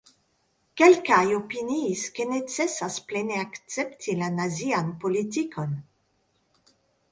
Kelkaj 0.81 1.19
opiniis, 1.39 2.05
ke 2.15 2.25
necesas 2.31 2.97
plene 3.11 3.39
akcepti 3.43 4.17
la 4.23 4.33
nazian 4.41 4.91
politikon. 5.07 5.79